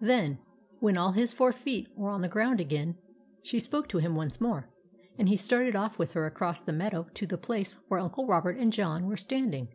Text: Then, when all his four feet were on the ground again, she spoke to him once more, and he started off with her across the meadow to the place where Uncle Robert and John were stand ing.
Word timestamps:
Then, 0.00 0.38
when 0.78 0.96
all 0.96 1.10
his 1.10 1.34
four 1.34 1.50
feet 1.50 1.88
were 1.96 2.10
on 2.10 2.20
the 2.20 2.28
ground 2.28 2.60
again, 2.60 2.98
she 3.42 3.58
spoke 3.58 3.88
to 3.88 3.98
him 3.98 4.14
once 4.14 4.40
more, 4.40 4.68
and 5.18 5.28
he 5.28 5.36
started 5.36 5.74
off 5.74 5.98
with 5.98 6.12
her 6.12 6.24
across 6.24 6.60
the 6.60 6.72
meadow 6.72 7.08
to 7.14 7.26
the 7.26 7.36
place 7.36 7.72
where 7.88 7.98
Uncle 7.98 8.28
Robert 8.28 8.56
and 8.58 8.72
John 8.72 9.08
were 9.08 9.16
stand 9.16 9.54
ing. 9.56 9.68